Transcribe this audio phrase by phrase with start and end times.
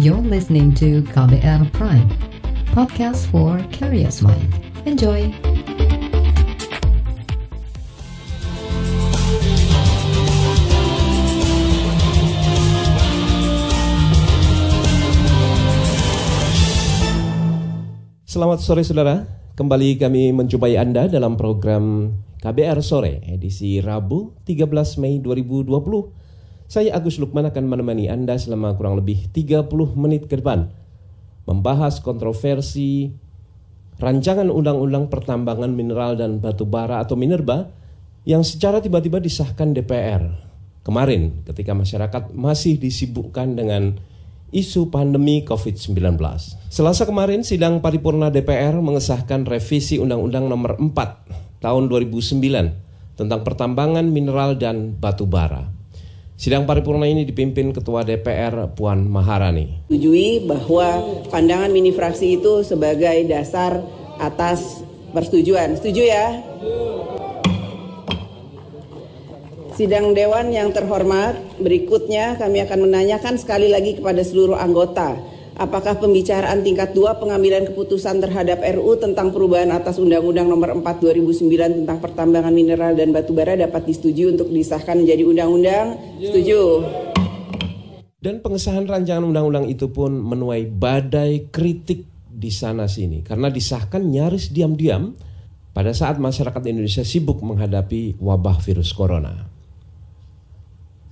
[0.00, 2.08] You're listening to KBR Prime,
[2.72, 4.48] podcast for curious mind.
[4.88, 5.28] Enjoy!
[18.24, 19.28] Selamat sore saudara,
[19.60, 26.21] kembali kami menjumpai Anda dalam program KBR Sore edisi Rabu 13 Mei 2020.
[26.72, 30.72] Saya Agus Lukman akan menemani Anda selama kurang lebih 30 menit ke depan
[31.44, 33.12] membahas kontroversi
[34.00, 37.68] rancangan undang-undang pertambangan mineral dan batu bara atau Minerba
[38.24, 40.24] yang secara tiba-tiba disahkan DPR
[40.80, 44.00] kemarin ketika masyarakat masih disibukkan dengan
[44.48, 45.92] isu pandemi COVID-19.
[46.72, 54.56] Selasa kemarin, sidang paripurna DPR mengesahkan revisi Undang-Undang Nomor 4 Tahun 2009 tentang pertambangan mineral
[54.56, 55.81] dan batu bara.
[56.42, 59.86] Sidang paripurna ini dipimpin Ketua DPR Puan Maharani.
[59.86, 63.78] Setujui bahwa pandangan mini fraksi itu sebagai dasar
[64.18, 64.82] atas
[65.14, 65.78] persetujuan.
[65.78, 66.42] Setuju ya?
[69.78, 75.14] Sidang Dewan yang terhormat, berikutnya kami akan menanyakan sekali lagi kepada seluruh anggota,
[75.62, 81.86] apakah pembicaraan tingkat 2 pengambilan keputusan terhadap RU tentang perubahan atas Undang-Undang Nomor 4 2009
[81.86, 85.94] tentang pertambangan mineral dan batu bara dapat disetujui untuk disahkan menjadi undang-undang?
[86.18, 86.62] Setuju.
[88.18, 94.50] Dan pengesahan rancangan undang-undang itu pun menuai badai kritik di sana sini karena disahkan nyaris
[94.50, 95.14] diam-diam
[95.70, 99.51] pada saat masyarakat Indonesia sibuk menghadapi wabah virus corona.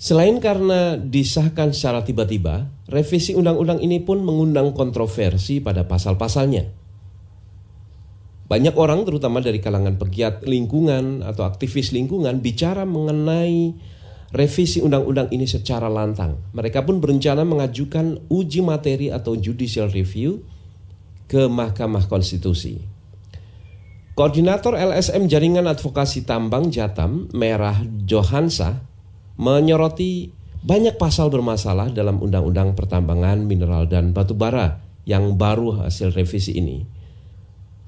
[0.00, 6.64] Selain karena disahkan secara tiba-tiba, revisi undang-undang ini pun mengundang kontroversi pada pasal-pasalnya.
[8.48, 13.76] Banyak orang terutama dari kalangan pegiat lingkungan atau aktivis lingkungan bicara mengenai
[14.32, 16.48] revisi undang-undang ini secara lantang.
[16.56, 20.40] Mereka pun berencana mengajukan uji materi atau judicial review
[21.28, 22.80] ke Mahkamah Konstitusi.
[24.16, 28.89] Koordinator LSM Jaringan Advokasi Tambang Jatam, Merah Johansa,
[29.40, 30.28] menyoroti
[30.60, 36.84] banyak pasal bermasalah dalam Undang-Undang Pertambangan Mineral dan Batu Bara yang baru hasil revisi ini.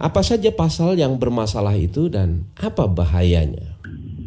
[0.00, 3.72] Apa saja pasal yang bermasalah itu dan apa bahayanya?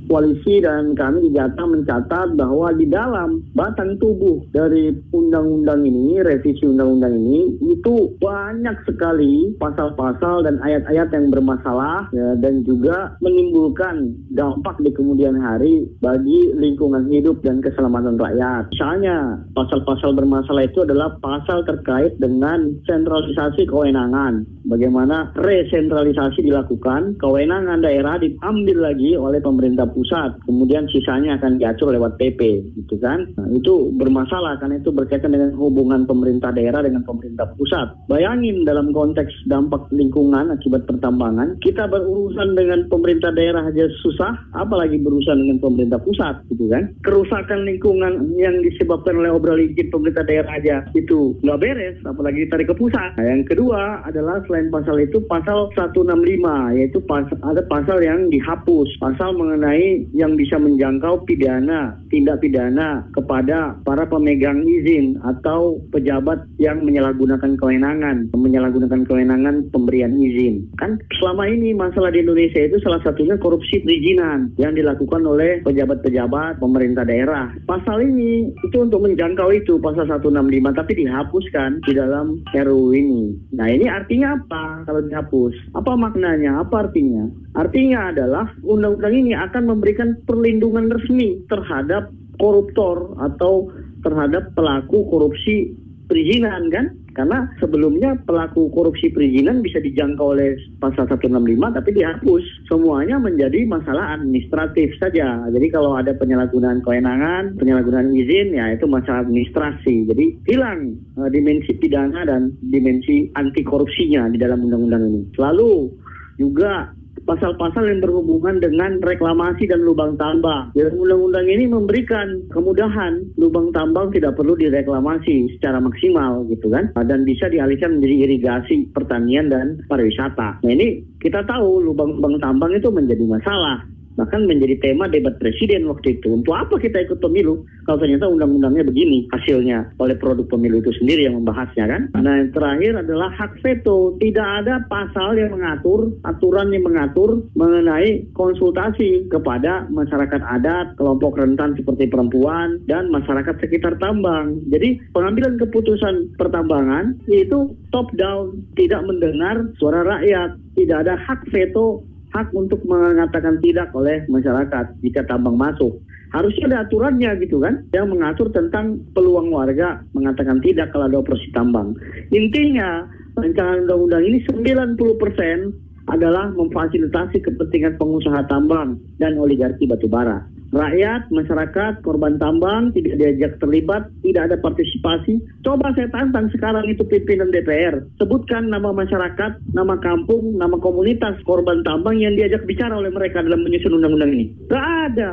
[0.06, 6.66] Koalisi dan kami di Jatah mencatat bahwa di dalam batang tubuh dari undang-undang ini, revisi
[6.66, 14.78] undang-undang ini, itu banyak sekali pasal-pasal dan ayat-ayat yang bermasalah ya, dan juga menimbulkan dampak
[14.84, 18.70] di kemudian hari bagi lingkungan hidup dan keselamatan rakyat.
[18.72, 24.46] Misalnya, pasal-pasal bermasalah itu adalah pasal terkait dengan sentralisasi kewenangan.
[24.66, 32.20] Bagaimana resentralisasi dilakukan, kewenangan daerah diambil lagi oleh pemerintah pusat, kemudian sisanya akan diatur lewat
[32.20, 33.24] PP, gitu kan?
[33.40, 37.96] Nah, itu bermasalah karena itu berkaitan dengan hubungan pemerintah daerah dengan pemerintah pusat.
[38.12, 45.00] Bayangin dalam konteks dampak lingkungan akibat pertambangan, kita berurusan dengan pemerintah daerah aja susah, apalagi
[45.00, 46.92] berurusan dengan pemerintah pusat, gitu kan?
[47.08, 52.68] Kerusakan lingkungan yang disebabkan oleh obral izin pemerintah daerah aja itu nggak beres, apalagi ditarik
[52.68, 53.16] ke pusat.
[53.16, 58.90] Nah, yang kedua adalah selain pasal itu pasal 165 yaitu pas, ada pasal yang dihapus,
[59.00, 66.84] pasal mengenai yang bisa menjangkau pidana, tindak pidana kepada para pemegang izin atau pejabat yang
[66.84, 70.68] menyalahgunakan kewenangan, menyalahgunakan kewenangan pemberian izin.
[70.80, 76.60] Kan selama ini masalah di Indonesia itu salah satunya korupsi perizinan yang dilakukan oleh pejabat-pejabat
[76.60, 77.52] pemerintah daerah.
[77.70, 83.24] Pasal ini itu untuk menjangkau itu pasal 165 tapi dihapuskan di dalam RUU ini.
[83.56, 85.54] Nah, ini artinya apa kalau dihapus?
[85.78, 86.64] Apa maknanya?
[86.64, 87.45] Apa artinya?
[87.56, 93.72] Artinya adalah undang-undang ini akan memberikan perlindungan resmi terhadap koruptor atau
[94.04, 95.72] terhadap pelaku korupsi
[96.06, 96.94] perizinan kan?
[97.16, 101.32] Karena sebelumnya pelaku korupsi perizinan bisa dijangkau oleh pasal 165
[101.80, 102.44] tapi dihapus.
[102.68, 105.48] Semuanya menjadi masalah administratif saja.
[105.48, 110.12] Jadi kalau ada penyalahgunaan kewenangan, penyalahgunaan izin ya itu masalah administrasi.
[110.12, 115.22] Jadi hilang uh, dimensi pidana dan dimensi anti korupsinya di dalam undang-undang ini.
[115.40, 115.88] Lalu
[116.36, 116.92] juga
[117.26, 120.70] pasal-pasal yang berhubungan dengan reklamasi dan lubang tambang.
[120.78, 127.26] Dalam undang-undang ini memberikan kemudahan lubang tambang tidak perlu direklamasi secara maksimal gitu kan dan
[127.26, 130.62] bisa dialihkan menjadi irigasi pertanian dan pariwisata.
[130.62, 133.84] Nah ini kita tahu lubang-lubang tambang itu menjadi masalah
[134.16, 136.36] bahkan menjadi tema debat presiden waktu itu.
[136.36, 141.28] Untuk apa kita ikut pemilu kalau ternyata undang-undangnya begini hasilnya oleh produk pemilu itu sendiri
[141.30, 142.02] yang membahasnya kan?
[142.18, 144.18] Nah yang terakhir adalah hak veto.
[144.20, 151.76] Tidak ada pasal yang mengatur, aturan yang mengatur mengenai konsultasi kepada masyarakat adat, kelompok rentan
[151.78, 154.60] seperti perempuan, dan masyarakat sekitar tambang.
[154.72, 162.04] Jadi pengambilan keputusan pertambangan itu top down, tidak mendengar suara rakyat, tidak ada hak veto
[162.36, 165.96] hak untuk mengatakan tidak oleh masyarakat jika tambang masuk.
[166.36, 171.48] Harusnya ada aturannya gitu kan, yang mengatur tentang peluang warga mengatakan tidak kalau ada operasi
[171.56, 171.96] tambang.
[172.36, 173.08] Intinya,
[173.40, 180.44] rancangan undang-undang ini 90% adalah memfasilitasi kepentingan pengusaha tambang dan oligarki batubara
[180.74, 185.42] rakyat, masyarakat, korban tambang tidak diajak terlibat, tidak ada partisipasi.
[185.62, 188.02] Coba saya tantang sekarang itu pimpinan DPR.
[188.18, 193.62] Sebutkan nama masyarakat, nama kampung, nama komunitas korban tambang yang diajak bicara oleh mereka dalam
[193.62, 194.46] menyusun undang-undang ini.
[194.66, 195.32] Tidak ada.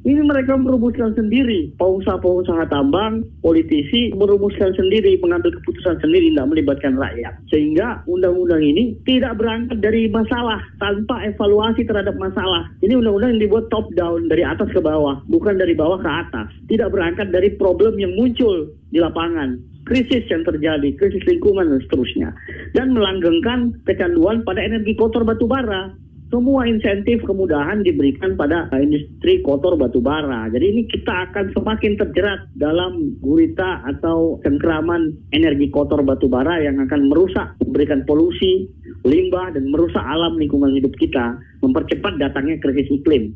[0.00, 1.76] Ini mereka merumuskan sendiri.
[1.76, 7.36] Pengusaha-pengusaha tambang, politisi merumuskan sendiri, mengambil keputusan sendiri, tidak melibatkan rakyat.
[7.52, 12.64] Sehingga undang-undang ini tidak berangkat dari masalah, tanpa evaluasi terhadap masalah.
[12.80, 16.48] Ini undang-undang yang dibuat top down, dari atas ke bawah, bukan dari bawah ke atas.
[16.72, 22.30] Tidak berangkat dari problem yang muncul di lapangan krisis yang terjadi, krisis lingkungan dan seterusnya.
[22.72, 25.92] Dan melanggengkan kecanduan pada energi kotor batu bara
[26.30, 30.46] semua insentif kemudahan diberikan pada industri kotor batu bara.
[30.48, 36.78] Jadi ini kita akan semakin terjerat dalam gurita atau cengkraman energi kotor batu bara yang
[36.78, 38.70] akan merusak, memberikan polusi,
[39.02, 41.34] limbah, dan merusak alam lingkungan hidup kita,
[41.66, 43.34] mempercepat datangnya krisis iklim.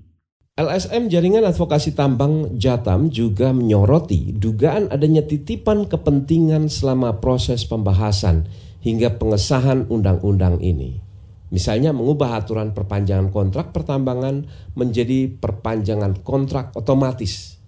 [0.55, 8.47] LSM Jaringan Advokasi Tambang Jatam juga menyoroti dugaan adanya titipan kepentingan selama proses pembahasan
[8.79, 11.04] hingga pengesahan undang-undang ini.
[11.55, 14.43] Misalnya mengubah aturan perpanjangan kontrak pertambangan
[14.75, 17.63] menjadi perpanjangan kontrak otomatis.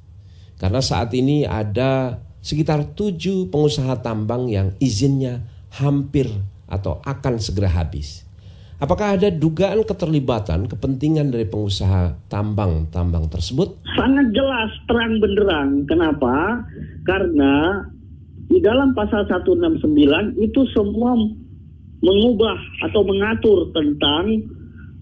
[0.58, 5.46] Karena saat ini ada sekitar tujuh pengusaha tambang yang izinnya
[5.78, 6.26] hampir
[6.66, 8.26] atau akan segera habis.
[8.82, 13.80] Apakah ada dugaan keterlibatan kepentingan dari pengusaha tambang-tambang tersebut?
[13.94, 15.86] Sangat jelas, terang benderang.
[15.86, 16.60] Kenapa?
[17.06, 17.86] Karena
[18.50, 19.86] di dalam pasal 169
[20.42, 21.14] itu semua
[22.06, 24.46] mengubah atau mengatur tentang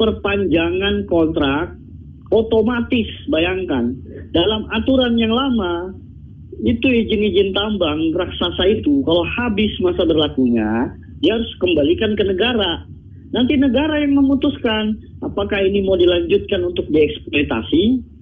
[0.00, 1.76] perpanjangan kontrak
[2.32, 3.92] otomatis bayangkan.
[4.32, 5.92] Dalam aturan yang lama
[6.64, 12.88] itu izin-izin tambang raksasa itu kalau habis masa berlakunya dia harus kembalikan ke negara.
[13.34, 18.14] Nanti negara yang memutuskan apakah ini mau dilanjutkan untuk dieksploitasi?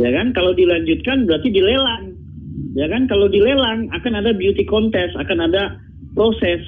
[0.00, 0.32] Ya kan?
[0.34, 2.16] Kalau dilanjutkan berarti dilelang.
[2.74, 3.06] Ya kan?
[3.06, 5.78] Kalau dilelang akan ada beauty contest akan ada
[6.16, 6.64] proses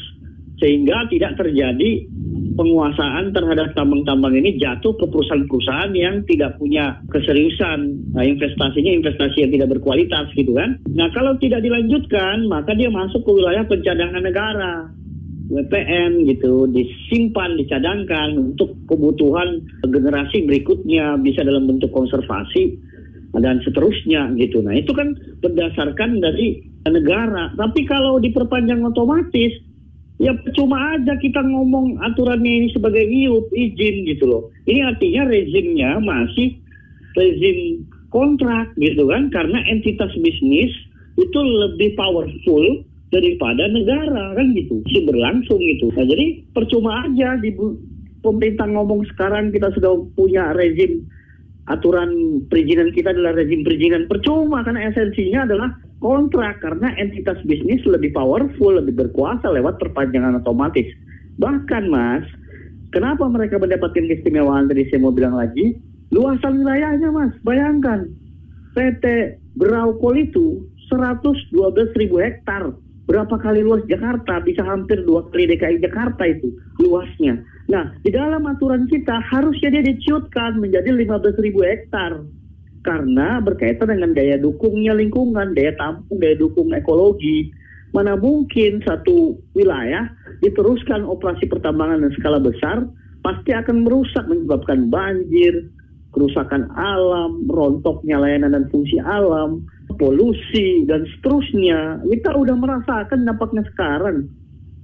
[0.57, 2.09] sehingga tidak terjadi
[2.57, 8.13] penguasaan terhadap tambang-tambang ini jatuh ke perusahaan-perusahaan yang tidak punya keseriusan.
[8.17, 10.81] Nah, investasinya investasi yang tidak berkualitas gitu kan.
[10.97, 14.73] Nah kalau tidak dilanjutkan maka dia masuk ke wilayah pencadangan negara
[15.47, 22.81] WPN gitu disimpan dicadangkan untuk kebutuhan generasi berikutnya bisa dalam bentuk konservasi
[23.37, 24.65] dan seterusnya gitu.
[24.65, 25.13] Nah itu kan
[25.45, 27.53] berdasarkan dari negara.
[27.55, 29.66] Tapi kalau diperpanjang otomatis
[30.17, 34.43] Ya cuma aja kita ngomong aturannya ini sebagai iup, izin gitu loh.
[34.65, 36.57] Ini artinya rezimnya masih
[37.13, 39.29] rezim kontrak gitu kan.
[39.29, 40.73] Karena entitas bisnis
[41.21, 42.65] itu lebih powerful
[43.13, 44.81] daripada negara kan gitu.
[44.89, 45.93] Si berlangsung itu.
[45.93, 47.53] Nah jadi percuma aja di
[48.25, 51.05] pemerintah ngomong sekarang kita sudah punya rezim
[51.67, 55.71] aturan perizinan kita adalah rezim perizinan percuma karena esensinya adalah
[56.01, 60.87] kontrak karena entitas bisnis lebih powerful, lebih berkuasa lewat perpanjangan otomatis.
[61.41, 62.25] Bahkan Mas,
[62.93, 65.77] kenapa mereka mendapatkan keistimewaan tadi saya mau bilang lagi?
[66.13, 68.09] Luasan wilayahnya Mas, bayangkan
[68.77, 69.05] PT
[69.57, 72.77] Beraukol itu 112 ribu hektar.
[73.07, 74.43] Berapa kali luas Jakarta?
[74.43, 76.51] Bisa hampir dua kali DKI Jakarta itu
[76.83, 77.39] luasnya.
[77.71, 82.23] Nah, di dalam aturan kita harusnya dia diciutkan menjadi 15 ribu hektar
[82.87, 87.51] karena berkaitan dengan daya dukungnya lingkungan, daya tampung, daya dukung ekologi.
[87.91, 90.07] Mana mungkin satu wilayah
[90.45, 92.87] diteruskan operasi pertambangan dan skala besar
[93.27, 95.67] pasti akan merusak menyebabkan banjir,
[96.15, 99.67] kerusakan alam, rontoknya layanan dan fungsi alam,
[99.99, 102.01] polusi dan seterusnya.
[102.07, 104.31] Kita udah merasakan dampaknya sekarang.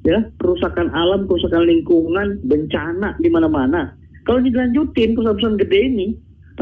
[0.02, 3.94] Ya, kerusakan alam, kerusakan lingkungan, bencana di mana-mana.
[4.26, 6.06] Kalau dilanjutin perusahaan-perusahaan gede ini,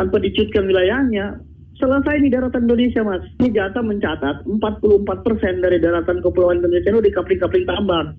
[0.01, 1.45] tanpa dicutkan wilayahnya,
[1.77, 3.21] selesai di daratan Indonesia mas.
[3.45, 8.17] Ini jatah mencatat 44% dari daratan kepulauan Indonesia itu di kapling-kapling tambang.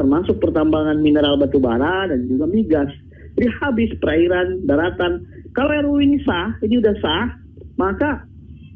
[0.00, 2.88] Termasuk pertambangan mineral batu bara dan juga migas.
[3.36, 5.20] Jadi habis perairan, daratan.
[5.52, 7.28] Kalau RUU ini sah, ini udah sah,
[7.76, 8.24] maka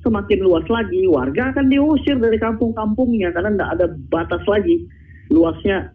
[0.04, 4.84] semakin luas lagi warga akan diusir dari kampung-kampungnya karena tidak ada batas lagi
[5.32, 5.88] luasnya.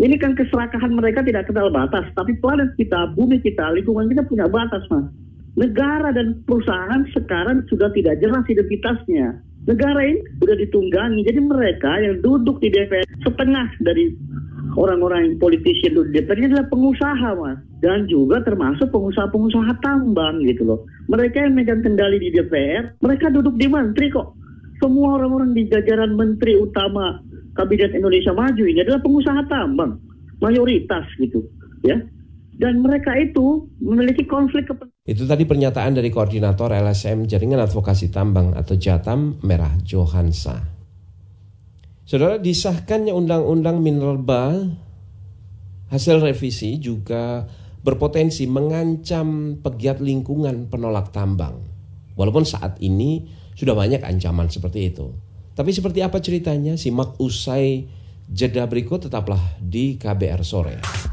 [0.00, 4.48] Ini kan keserakahan mereka tidak kenal batas, tapi planet kita, bumi kita, lingkungan kita punya
[4.48, 5.12] batas, mas.
[5.60, 9.44] Negara dan perusahaan sekarang sudah tidak jelas identitasnya.
[9.68, 14.16] Negara ini sudah ditunggangi, jadi mereka yang duduk di DPR setengah dari
[14.72, 17.60] orang-orang yang politisi yang duduk di DPR ini adalah pengusaha, mas.
[17.84, 20.80] Dan juga termasuk pengusaha-pengusaha tambang gitu loh.
[21.12, 24.32] Mereka yang megang kendali di DPR, mereka duduk di menteri kok.
[24.80, 27.20] Semua orang-orang di jajaran menteri utama
[27.52, 30.00] Kabinet Indonesia Maju ini adalah pengusaha tambang,
[30.40, 31.44] mayoritas gitu,
[31.84, 32.00] ya.
[32.56, 34.99] Dan mereka itu memiliki konflik kepentingan.
[35.10, 40.62] Itu tadi pernyataan dari koordinator LSM Jaringan Advokasi Tambang atau Jatam Merah Johansa.
[42.06, 44.54] Saudara disahkannya undang-undang minerba
[45.90, 47.42] hasil revisi juga
[47.82, 51.58] berpotensi mengancam pegiat lingkungan penolak tambang.
[52.14, 53.26] Walaupun saat ini
[53.58, 55.10] sudah banyak ancaman seperti itu.
[55.58, 56.78] Tapi seperti apa ceritanya?
[56.78, 57.82] Simak usai
[58.30, 61.09] jeda berikut tetaplah di KBR sore.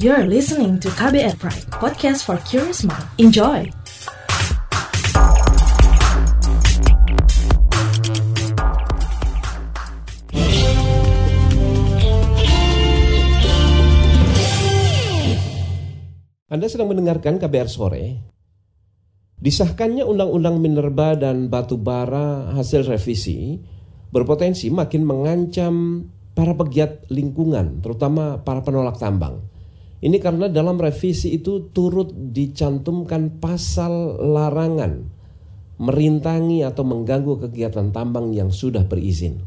[0.00, 3.04] You're listening to KBR Pride, podcast for curious mind.
[3.20, 3.68] Enjoy.
[16.48, 18.24] Anda sedang mendengarkan KBR sore.
[19.36, 23.60] Disahkannya Undang-Undang Minerba dan Batu Bara hasil revisi
[24.08, 29.49] berpotensi makin mengancam para pegiat lingkungan, terutama para penolak tambang.
[30.00, 35.20] Ini karena dalam revisi itu turut dicantumkan pasal larangan
[35.80, 39.40] merintangi atau mengganggu kegiatan tambang yang sudah berizin.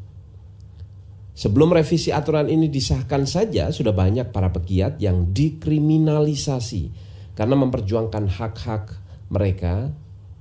[1.33, 6.93] Sebelum revisi aturan ini disahkan saja sudah banyak para pegiat yang dikriminalisasi
[7.33, 8.97] karena memperjuangkan hak-hak
[9.33, 9.89] mereka,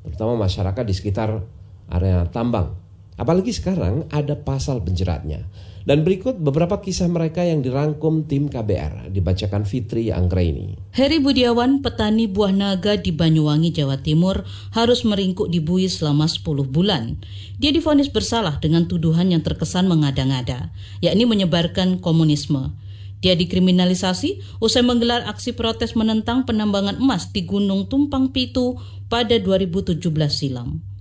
[0.04, 1.40] terutama masyarakat di sekitar
[1.88, 2.76] area tambang.
[3.16, 5.48] Apalagi sekarang ada pasal penjeratnya.
[5.82, 10.78] Dan berikut beberapa kisah mereka yang dirangkum tim KBR dibacakan Fitri Anggraini.
[10.94, 16.70] Heri Budiawan, petani buah naga di Banyuwangi, Jawa Timur, harus meringkuk di bui selama 10
[16.70, 17.18] bulan.
[17.58, 20.70] Dia difonis bersalah dengan tuduhan yang terkesan mengada-ngada,
[21.02, 22.78] yakni menyebarkan komunisme.
[23.22, 29.98] Dia dikriminalisasi usai menggelar aksi protes menentang penambangan emas di Gunung Tumpang Pitu pada 2017
[30.30, 30.91] silam.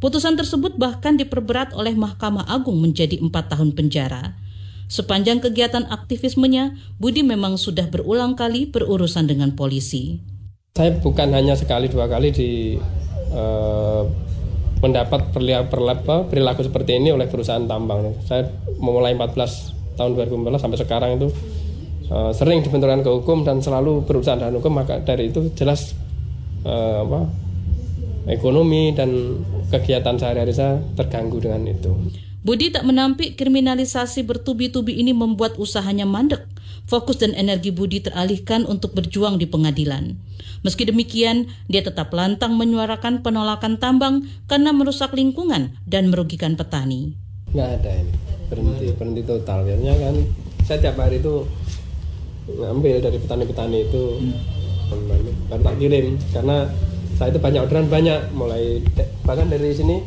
[0.00, 4.32] Putusan tersebut bahkan diperberat oleh Mahkamah Agung menjadi empat tahun penjara.
[4.88, 10.24] Sepanjang kegiatan aktivismenya, Budi memang sudah berulang kali berurusan dengan polisi.
[10.72, 12.80] Saya bukan hanya sekali dua kali di
[13.36, 14.02] uh,
[14.80, 18.16] mendapat perilaku, seperti ini oleh perusahaan tambang.
[18.24, 18.48] Saya
[18.80, 21.28] memulai 14 tahun 2014 sampai sekarang itu
[22.08, 24.72] uh, sering dibenturkan ke hukum dan selalu berurusan dengan hukum.
[24.72, 25.92] Maka dari itu jelas
[26.64, 27.20] uh, apa,
[28.28, 31.92] ekonomi dan kegiatan sehari-hari saya terganggu dengan itu.
[32.40, 36.48] Budi tak menampik kriminalisasi bertubi-tubi ini membuat usahanya mandek.
[36.88, 40.16] Fokus dan energi Budi teralihkan untuk berjuang di pengadilan.
[40.64, 47.14] Meski demikian, dia tetap lantang menyuarakan penolakan tambang karena merusak lingkungan dan merugikan petani.
[47.52, 48.14] Nggak ada ini,
[48.48, 49.58] berhenti, berhenti total.
[49.68, 50.14] Biasanya kan
[50.66, 51.46] saya tiap hari itu
[52.50, 55.62] ngambil dari petani-petani itu, hmm.
[55.62, 56.66] tak kirim karena
[57.20, 58.32] saya itu banyak orderan banyak.
[58.32, 58.80] Mulai
[59.28, 60.00] bahkan dari sini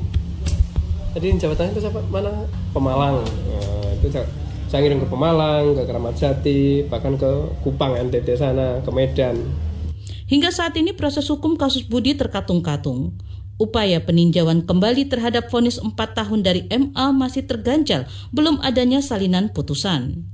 [1.14, 2.02] tadi Jawa Tengah itu siapa?
[2.10, 2.50] Mana?
[2.74, 3.22] Pemalang.
[3.22, 4.26] Nah, itu saya,
[4.66, 7.30] saya ngirim ke Pemalang ke Keramat Jati bahkan ke
[7.62, 9.38] Kupang NTT sana ke Medan.
[10.26, 13.14] Hingga saat ini proses hukum kasus Budi terkatung-katung.
[13.62, 20.26] Upaya peninjauan kembali terhadap vonis 4 tahun dari MA masih terganjal, belum adanya salinan putusan.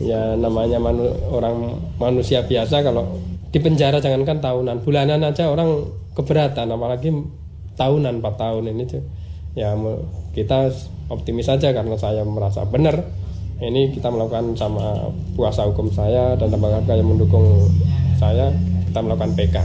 [0.00, 6.70] Ya namanya manu, orang manusia biasa kalau di penjara jangankan tahunan bulanan aja orang keberatan
[6.70, 7.10] apalagi
[7.74, 9.02] tahunan 4 tahun ini tuh
[9.58, 9.74] ya
[10.30, 10.70] kita
[11.10, 13.02] optimis saja karena saya merasa benar
[13.60, 17.66] ini kita melakukan sama puasa hukum saya dan lembaga yang mendukung
[18.16, 18.54] saya
[18.86, 19.56] kita melakukan PK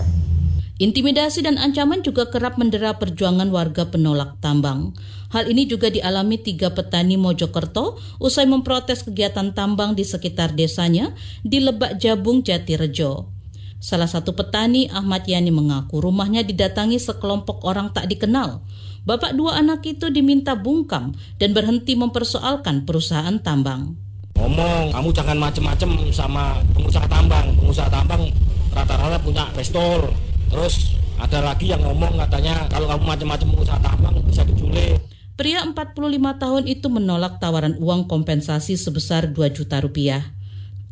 [0.75, 4.91] Intimidasi dan ancaman juga kerap mendera perjuangan warga penolak tambang.
[5.31, 11.15] Hal ini juga dialami tiga petani Mojokerto usai memprotes kegiatan tambang di sekitar desanya
[11.47, 13.34] di Lebak Jabung Jatirejo.
[13.79, 18.63] Salah satu petani Ahmad Yani mengaku rumahnya didatangi sekelompok orang tak dikenal.
[19.05, 23.93] Bapak dua anak itu diminta bungkam dan berhenti mempersoalkan perusahaan tambang.
[24.35, 27.53] Ngomong, kamu jangan macem-macem sama pengusaha tambang.
[27.55, 28.27] Pengusaha tambang
[28.75, 30.11] rata-rata punya pistol.
[30.51, 34.99] Terus ada lagi yang ngomong katanya kalau kamu macem-macem pengusaha tambang bisa diculik.
[35.35, 35.95] Pria 45
[36.39, 40.34] tahun itu menolak tawaran uang kompensasi sebesar 2 juta rupiah.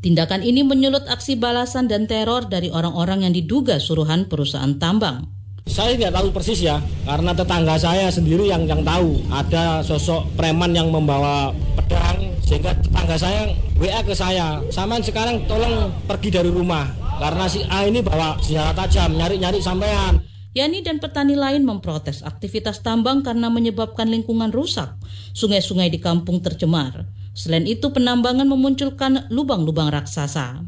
[0.03, 5.31] Tindakan ini menyulut aksi balasan dan teror dari orang-orang yang diduga suruhan perusahaan tambang.
[5.63, 10.75] Saya tidak tahu persis ya, karena tetangga saya sendiri yang yang tahu ada sosok preman
[10.75, 13.47] yang membawa pedang sehingga tetangga saya
[13.79, 16.83] WA ke saya, saman sekarang tolong pergi dari rumah
[17.23, 20.19] karena si A ini bawa senjata tajam nyari-nyari sampean.
[20.51, 24.99] Yani dan petani lain memprotes aktivitas tambang karena menyebabkan lingkungan rusak.
[25.31, 27.22] Sungai-sungai di kampung tercemar.
[27.33, 30.61] Selain itu penambangan memunculkan lubang-lubang raksasa.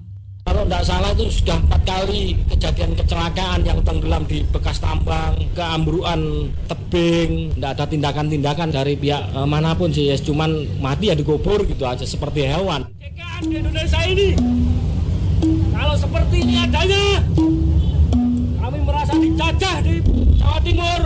[0.45, 6.49] Kalau tidak salah itu sudah empat kali kejadian kecelakaan yang tenggelam di bekas tambang, keambruan
[6.69, 11.65] tebing, tidak ada tindakan-tindakan dari pihak e, mana pun sih, ya cuman mati ya dikubur
[11.65, 12.85] gitu aja seperti hewan.
[13.45, 14.37] Di Indonesia ini,
[15.73, 17.25] kalau seperti ini adanya,
[18.61, 20.01] kami merasa dijajah di
[20.37, 21.01] Jawa Timur.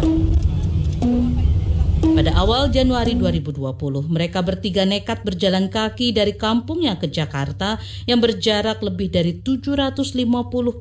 [2.10, 7.78] Pada awal Januari 2020, mereka bertiga nekat berjalan kaki dari kampungnya ke Jakarta
[8.10, 10.26] yang berjarak lebih dari 750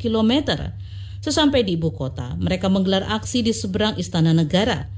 [0.01, 0.33] km.
[1.21, 4.89] Sesampai di ibu kota, mereka menggelar aksi di seberang Istana Negara.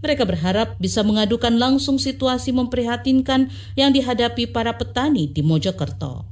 [0.00, 6.24] Mereka berharap bisa mengadukan langsung situasi memprihatinkan yang dihadapi para petani di Mojokerto.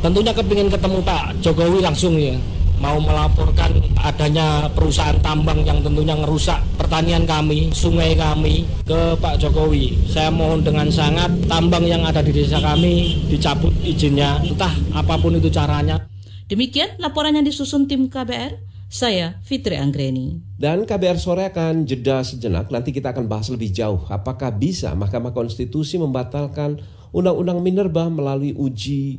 [0.00, 2.38] Tentunya kepingin ketemu Pak Jokowi langsung ya
[2.80, 9.96] mau melaporkan adanya perusahaan tambang yang tentunya merusak pertanian kami, sungai kami ke Pak Jokowi.
[10.08, 15.36] Saya mohon dengan sangat tambang yang ada di desa kami dicabut izinnya, entah apa pun
[15.36, 15.98] itu caranya.
[16.46, 18.78] Demikian laporan yang disusun tim KBR.
[18.86, 20.38] Saya Fitri Anggreni.
[20.54, 22.70] Dan KBR sore akan jeda sejenak.
[22.70, 26.78] Nanti kita akan bahas lebih jauh apakah bisa Mahkamah Konstitusi membatalkan
[27.10, 29.18] Undang-Undang Minerba melalui uji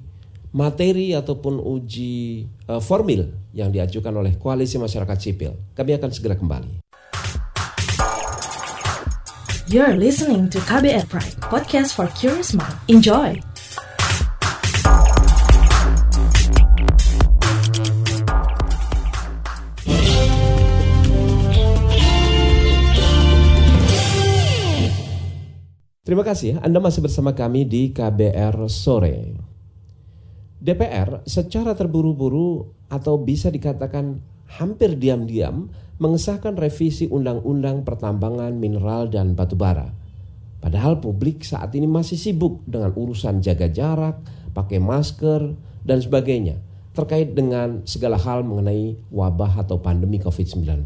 [0.58, 5.54] materi ataupun uji uh, formil yang diajukan oleh Koalisi Masyarakat Sipil.
[5.78, 6.82] Kami akan segera kembali.
[9.70, 12.74] You're listening to KBR Pride, podcast for curious mind.
[12.90, 13.38] Enjoy!
[26.08, 29.47] Terima kasih Anda masih bersama kami di KBR Sore.
[30.58, 34.18] DPR secara terburu-buru atau bisa dikatakan
[34.58, 35.70] hampir diam-diam
[36.02, 39.94] mengesahkan revisi Undang-Undang Pertambangan Mineral dan Batubara.
[40.58, 44.18] Padahal publik saat ini masih sibuk dengan urusan jaga jarak,
[44.58, 45.54] pakai masker,
[45.86, 46.58] dan sebagainya
[46.98, 50.82] terkait dengan segala hal mengenai wabah atau pandemi COVID-19.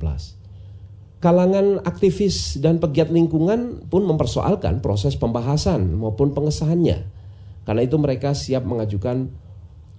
[1.23, 7.07] Kalangan aktivis dan pegiat lingkungan pun mempersoalkan proses pembahasan maupun pengesahannya.
[7.63, 9.31] Karena itu mereka siap mengajukan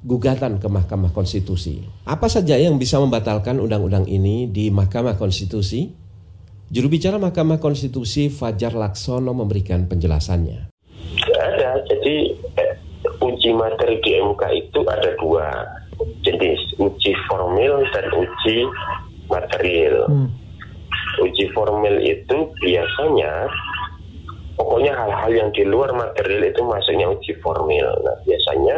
[0.03, 1.87] gugatan ke Mahkamah Konstitusi.
[2.05, 5.91] Apa saja yang bisa membatalkan undang-undang ini di Mahkamah Konstitusi?
[6.73, 10.75] Juru bicara Mahkamah Konstitusi Fajar Laksono memberikan penjelasannya.
[11.33, 12.15] Ada, jadi
[12.59, 12.73] eh,
[13.21, 15.47] uji materi di MK itu ada dua
[16.25, 18.59] jenis, uji formil dan uji
[19.31, 20.11] material.
[20.11, 20.43] Hmm
[21.21, 23.51] uji formil itu biasanya
[24.57, 27.85] pokoknya hal-hal yang di luar material itu masuknya uji formil.
[27.85, 28.77] Nah, biasanya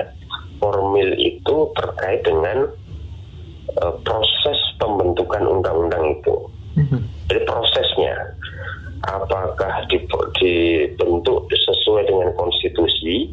[0.65, 2.73] formil itu terkait dengan
[3.85, 6.35] uh, proses pembentukan undang-undang itu.
[6.81, 7.01] Mm-hmm.
[7.29, 8.15] Jadi prosesnya
[9.05, 9.85] apakah
[10.41, 13.29] dibentuk sesuai dengan konstitusi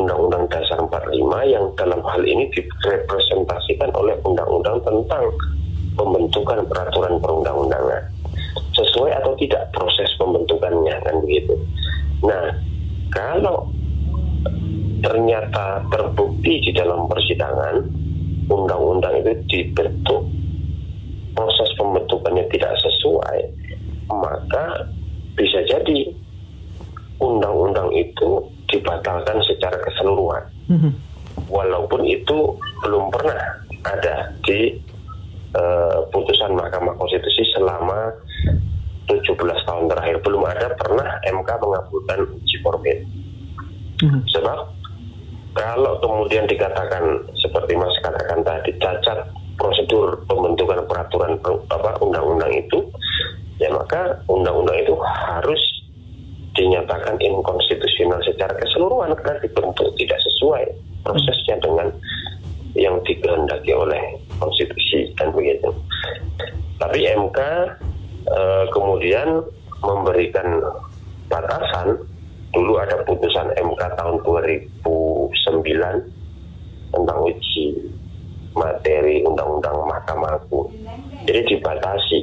[0.00, 5.28] Undang-Undang Dasar 45 yang dalam hal ini direpresentasikan oleh undang-undang tentang
[5.92, 8.02] pembentukan peraturan perundang-undangan
[8.72, 11.54] sesuai atau tidak proses pembentukannya kan begitu.
[12.24, 12.56] Nah,
[13.12, 13.68] kalau
[15.02, 17.82] ternyata terbukti di dalam persidangan
[18.46, 20.22] undang-undang itu dibentuk
[21.34, 23.40] proses pembentukannya tidak sesuai,
[24.08, 24.86] maka
[25.34, 26.12] bisa jadi
[27.18, 30.44] undang-undang itu dibatalkan secara keseluruhan.
[30.70, 30.92] Mm-hmm.
[31.48, 33.40] Walaupun itu belum pernah
[33.82, 34.76] ada di
[35.56, 38.12] uh, putusan Mahkamah Konstitusi selama
[39.08, 42.98] 17 tahun terakhir belum ada pernah MK mengabulkan uji formil.
[44.02, 44.22] Hmm.
[44.30, 44.58] Sebab
[45.52, 49.28] kalau kemudian dikatakan seperti Mas katakan tadi cacat
[49.60, 51.36] prosedur pembentukan peraturan
[51.68, 52.78] apa undang-undang itu,
[53.60, 55.60] ya maka undang-undang itu harus
[56.52, 60.64] dinyatakan inkonstitusional secara keseluruhan karena dibentuk tidak sesuai
[61.04, 61.88] prosesnya dengan
[62.72, 64.00] yang dikehendaki oleh
[64.40, 65.68] konstitusi dan begitu.
[66.80, 67.38] Tapi MK
[68.22, 69.42] Eh, kemudian
[69.82, 70.62] memberikan
[71.26, 71.98] batasan
[72.54, 74.62] dulu ada putusan MK tahun 2009
[76.92, 77.66] tentang uji
[78.52, 80.68] materi undang-undang Mahkamah Agung.
[81.24, 82.20] Jadi dibatasi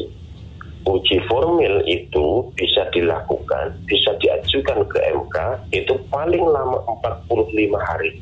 [0.85, 5.37] uji formil itu bisa dilakukan, bisa diajukan ke MK
[5.73, 8.21] itu paling lama 45 hari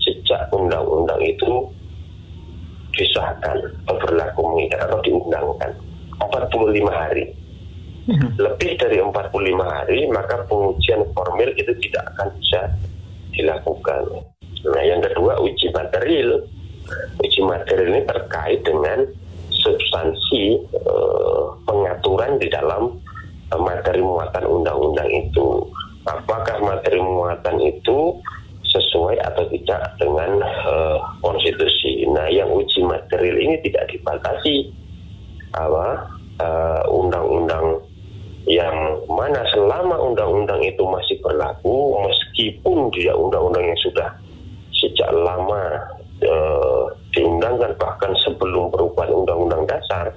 [0.00, 1.68] sejak undang-undang itu
[2.94, 3.56] disahkan
[3.88, 5.70] atau berlaku mengikat atau diundangkan
[6.20, 7.24] 45 hari.
[8.36, 12.60] Lebih dari 45 hari maka pengujian formil itu tidak akan bisa
[13.36, 14.02] dilakukan.
[14.64, 16.40] Nah yang kedua uji material.
[17.20, 19.08] Uji material ini terkait dengan
[19.50, 22.96] substansi eh, pengaturan di dalam
[23.52, 25.64] eh, materi muatan undang-undang itu.
[26.04, 28.20] Apakah materi muatan itu
[28.74, 32.10] sesuai atau tidak dengan uh, konstitusi.
[32.10, 34.74] Nah, yang uji material ini tidak dibatasi
[35.54, 36.10] apa
[36.90, 37.83] undang-undang uh,
[38.44, 38.76] yang
[39.08, 44.08] mana selama undang-undang itu masih berlaku meskipun dia undang-undang yang sudah
[44.76, 45.80] sejak lama
[46.28, 46.84] uh,
[47.16, 50.12] diundangkan bahkan sebelum perubahan undang-undang dasar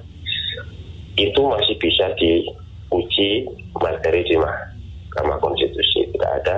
[1.17, 3.47] itu masih bisa diuji
[3.79, 6.57] materi di Mahkamah Konstitusi tidak ada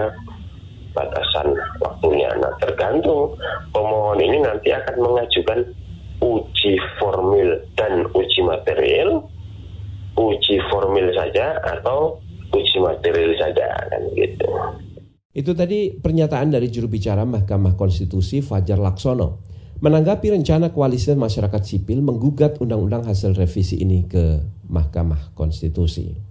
[0.94, 2.28] batasan waktunya.
[2.42, 3.38] Nah, tergantung
[3.72, 5.60] pemohon ini nanti akan mengajukan
[6.20, 9.24] uji formil dan uji material,
[10.18, 12.18] uji formil saja atau
[12.54, 14.50] uji material saja kan gitu.
[15.30, 19.46] Itu tadi pernyataan dari juru bicara Mahkamah Konstitusi Fajar Laksono
[19.80, 26.30] menanggapi rencana koalisi masyarakat sipil menggugat undang-undang hasil revisi ini ke Mahkamah Konstitusi.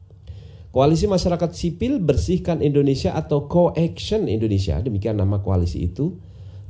[0.68, 6.20] Koalisi Masyarakat Sipil Bersihkan Indonesia atau Co-Action Indonesia, demikian nama koalisi itu,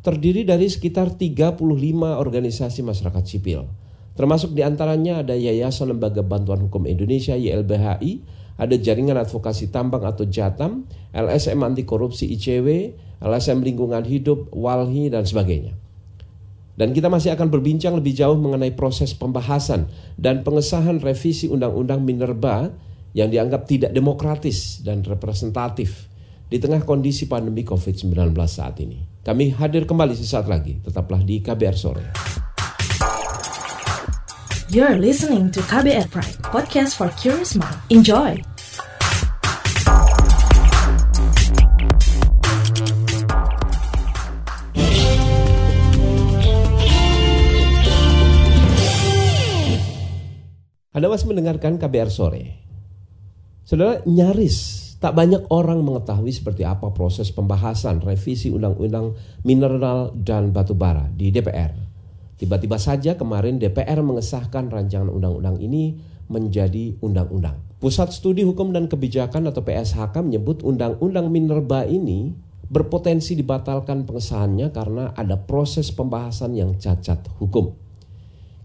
[0.06, 1.58] terdiri dari sekitar 35
[2.16, 3.66] organisasi masyarakat sipil.
[4.18, 8.26] Termasuk di antaranya ada Yayasan Lembaga Bantuan Hukum Indonesia YLBHI,
[8.58, 15.22] ada Jaringan Advokasi Tambang atau JATAM, LSM Anti Korupsi ICW, LSM Lingkungan Hidup, WALHI, dan
[15.22, 15.78] sebagainya.
[16.74, 19.86] Dan kita masih akan berbincang lebih jauh mengenai proses pembahasan
[20.18, 22.74] dan pengesahan revisi Undang-Undang Minerba
[23.14, 26.10] yang dianggap tidak demokratis dan representatif
[26.50, 28.98] di tengah kondisi pandemi COVID-19 saat ini.
[29.22, 32.06] Kami hadir kembali sesaat lagi, tetaplah di KBR Sore.
[34.68, 37.72] You're listening to KBR Pride, podcast for curious mind.
[37.88, 38.36] Enjoy!
[50.92, 52.44] Anda masih mendengarkan KBR Sore.
[53.64, 54.56] Saudara, nyaris
[55.00, 59.16] tak banyak orang mengetahui seperti apa proses pembahasan revisi Undang-Undang
[59.48, 61.87] Mineral dan Batubara di DPR.
[62.38, 65.98] Tiba-tiba saja kemarin DPR mengesahkan rancangan undang-undang ini
[66.30, 67.58] menjadi undang-undang.
[67.82, 72.34] Pusat Studi Hukum dan Kebijakan atau PSHK menyebut undang-undang minerba ini
[72.68, 77.74] berpotensi dibatalkan pengesahannya karena ada proses pembahasan yang cacat hukum.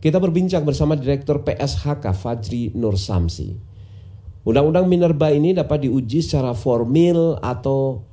[0.04, 3.56] Kita berbincang bersama Direktur PSHK Fajri Nur Samsi.
[4.44, 8.04] Undang-undang Minerba ini dapat diuji secara formil atau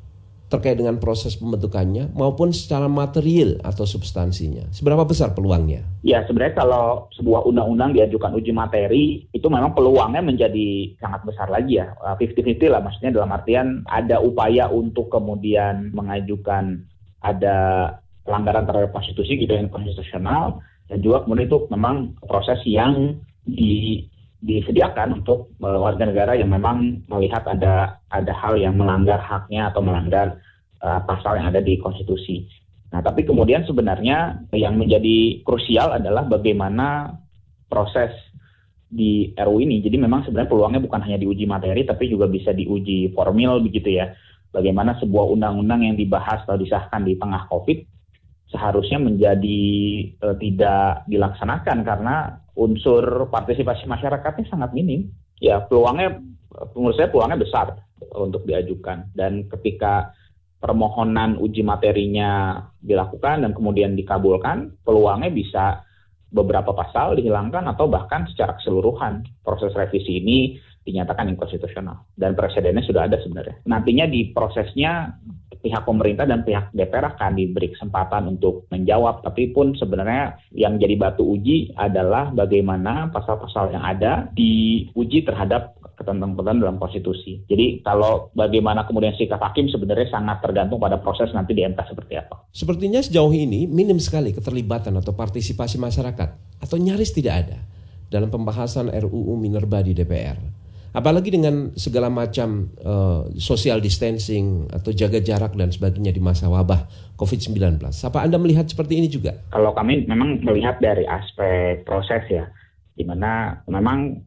[0.50, 4.66] terkait dengan proses pembentukannya maupun secara material atau substansinya.
[4.74, 5.86] Seberapa besar peluangnya?
[6.02, 11.78] Ya sebenarnya kalau sebuah undang-undang diajukan uji materi itu memang peluangnya menjadi sangat besar lagi
[11.78, 11.94] ya.
[12.02, 16.82] 50-50 lah maksudnya dalam artian ada upaya untuk kemudian mengajukan
[17.22, 17.56] ada
[18.26, 20.58] pelanggaran terhadap konstitusi gitu yang konstitusional
[20.90, 23.14] dan juga kemudian itu memang proses yang
[23.46, 24.02] di
[24.40, 29.84] disediakan untuk uh, warga negara yang memang melihat ada ada hal yang melanggar haknya atau
[29.84, 30.40] melanggar
[30.80, 32.48] uh, pasal yang ada di konstitusi.
[32.90, 37.14] Nah, tapi kemudian sebenarnya yang menjadi krusial adalah bagaimana
[37.70, 38.10] proses
[38.90, 39.78] di RU ini.
[39.78, 44.10] Jadi memang sebenarnya peluangnya bukan hanya diuji materi, tapi juga bisa diuji formil begitu ya.
[44.50, 47.78] Bagaimana sebuah undang-undang yang dibahas atau disahkan di tengah COVID
[48.50, 49.62] seharusnya menjadi
[50.26, 55.08] uh, tidak dilaksanakan karena unsur partisipasi masyarakatnya sangat minim.
[55.40, 56.20] Ya peluangnya
[56.76, 57.80] menurut saya peluangnya besar
[58.12, 60.12] untuk diajukan dan ketika
[60.60, 65.80] permohonan uji materinya dilakukan dan kemudian dikabulkan, peluangnya bisa
[66.30, 73.06] beberapa pasal dihilangkan atau bahkan secara keseluruhan proses revisi ini dinyatakan inkonstitusional dan presidennya sudah
[73.06, 73.60] ada sebenarnya.
[73.68, 75.14] Nantinya di prosesnya
[75.60, 79.20] pihak pemerintah dan pihak DPR akan diberi kesempatan untuk menjawab.
[79.20, 86.64] Tapi pun sebenarnya yang jadi batu uji adalah bagaimana pasal-pasal yang ada diuji terhadap ketentuan-ketentuan
[86.64, 87.44] dalam konstitusi.
[87.44, 92.16] Jadi kalau bagaimana kemudian sikap hakim sebenarnya sangat tergantung pada proses nanti di MK seperti
[92.16, 92.48] apa.
[92.56, 96.28] Sepertinya sejauh ini minim sekali keterlibatan atau partisipasi masyarakat
[96.64, 97.58] atau nyaris tidak ada
[98.08, 100.59] dalam pembahasan RUU Minerba di DPR.
[100.90, 106.90] Apalagi dengan segala macam uh, social distancing atau jaga jarak dan sebagainya di masa wabah
[107.14, 107.78] COVID-19.
[107.78, 109.38] Apa Anda melihat seperti ini juga?
[109.54, 112.50] Kalau kami memang melihat dari aspek proses ya,
[112.98, 114.18] di mana memang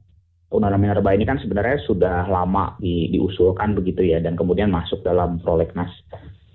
[0.53, 5.41] Undang-Undang Minerba ini kan sebenarnya sudah lama di, diusulkan begitu ya, dan kemudian masuk dalam
[5.41, 5.89] prolegnas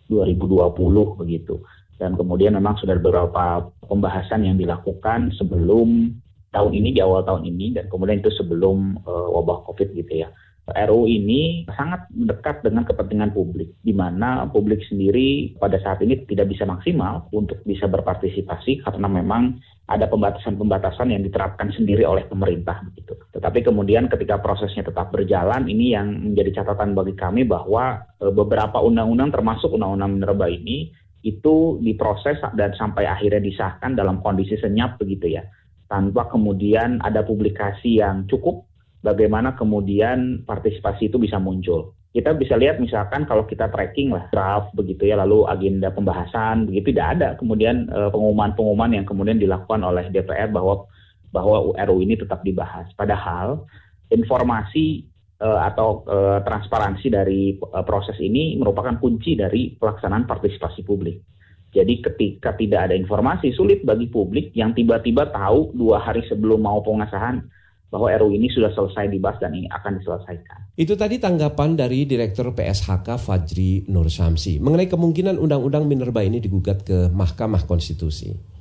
[0.09, 1.61] 2020 begitu.
[1.99, 6.15] dan kemudian memang sudah beberapa pembahasan yang dilakukan sebelum
[6.55, 10.29] tahun ini di awal tahun ini dan kemudian itu sebelum uh, wabah covid gitu ya
[10.69, 16.53] RUU ini sangat dekat dengan kepentingan publik, di mana publik sendiri pada saat ini tidak
[16.53, 19.57] bisa maksimal untuk bisa berpartisipasi karena memang
[19.89, 23.17] ada pembatasan-pembatasan yang diterapkan sendiri oleh pemerintah begitu.
[23.33, 28.85] Tetapi kemudian ketika prosesnya tetap berjalan, ini yang menjadi catatan bagi kami bahwa e, beberapa
[28.85, 30.93] undang-undang termasuk undang-undang minerba ini
[31.25, 35.43] itu diproses dan sampai akhirnya disahkan dalam kondisi senyap begitu ya
[35.89, 38.69] tanpa kemudian ada publikasi yang cukup
[39.01, 41.97] bagaimana kemudian partisipasi itu bisa muncul.
[42.09, 46.93] Kita bisa lihat misalkan kalau kita tracking lah draft begitu ya, lalu agenda pembahasan begitu
[46.97, 50.89] tidak ada kemudian eh, pengumuman-pengumuman yang kemudian dilakukan oleh DPR bahwa
[51.33, 52.89] bahwa RUU ini tetap dibahas.
[52.97, 53.69] Padahal
[54.09, 55.05] informasi
[55.45, 61.21] uh, atau uh, transparansi dari proses ini merupakan kunci dari pelaksanaan partisipasi publik.
[61.69, 66.81] Jadi ketika tidak ada informasi, sulit bagi publik yang tiba-tiba tahu dua hari sebelum mau
[66.81, 67.45] pengesahan
[67.89, 70.77] bahwa RU ini sudah selesai dibahas dan ini akan diselesaikan.
[70.77, 76.85] Itu tadi tanggapan dari Direktur PSHK Fajri Nur Samsi mengenai kemungkinan Undang-Undang Minerba ini digugat
[76.85, 78.59] ke Mahkamah Konstitusi.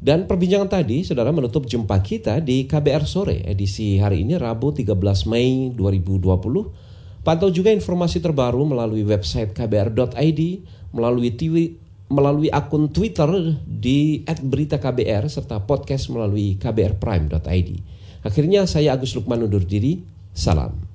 [0.00, 4.96] Dan perbincangan tadi, saudara menutup jumpa kita di KBR Sore edisi hari ini Rabu 13
[5.28, 7.20] Mei 2020.
[7.20, 10.40] Pantau juga informasi terbaru melalui website kbr.id,
[10.96, 11.76] melalui TV,
[12.10, 13.30] melalui akun Twitter
[13.64, 17.70] di @beritaKBR serta podcast melalui kbrprime.id.
[18.26, 20.02] Akhirnya saya Agus Lukman undur diri.
[20.34, 20.90] Salam.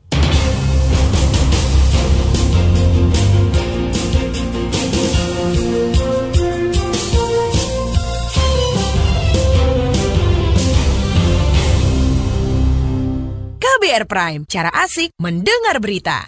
[13.56, 16.28] KBR Prime, cara asik mendengar berita.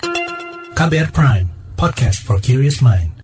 [0.77, 3.16] KBR Prime, podcast for curious mind.